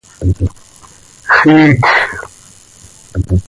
[1.35, 1.81] Xiijc.